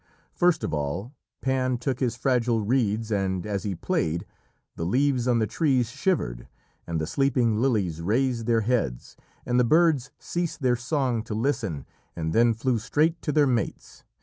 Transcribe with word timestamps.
First 0.33 0.63
of 0.63 0.73
all 0.73 1.13
Pan 1.41 1.77
took 1.77 1.99
his 1.99 2.15
fragile 2.15 2.59
reeds, 2.59 3.11
and 3.11 3.45
as 3.45 3.61
he 3.61 3.75
played, 3.75 4.25
the 4.75 4.83
leaves 4.83 5.27
on 5.27 5.37
the 5.37 5.45
trees 5.45 5.91
shivered, 5.91 6.47
and 6.87 6.99
the 6.99 7.05
sleeping 7.05 7.61
lilies 7.61 8.01
raised 8.01 8.47
their 8.47 8.61
heads, 8.61 9.15
and 9.45 9.59
the 9.59 9.63
birds 9.63 10.09
ceased 10.17 10.63
their 10.63 10.75
song 10.75 11.21
to 11.25 11.35
listen 11.35 11.85
and 12.15 12.33
then 12.33 12.55
flew 12.55 12.79
straight 12.79 13.21
to 13.21 13.31
their 13.31 13.45
mates. 13.45 14.03